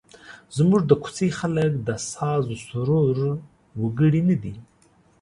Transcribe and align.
زموږ 0.57 0.81
د 0.87 0.91
کوڅې 1.03 1.27
خلک 1.39 1.71
د 1.87 1.89
سازوسرور 2.11 3.17
وګړي 3.81 4.21
نه 4.29 4.35
دي. 4.43 4.55